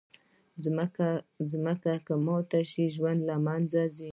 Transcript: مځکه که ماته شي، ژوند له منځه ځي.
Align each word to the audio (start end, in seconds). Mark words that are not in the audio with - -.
مځکه 1.63 1.91
که 2.05 2.13
ماته 2.25 2.59
شي، 2.69 2.83
ژوند 2.95 3.19
له 3.29 3.35
منځه 3.45 3.81
ځي. 3.97 4.09